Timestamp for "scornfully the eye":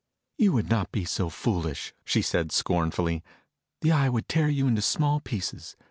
2.51-4.09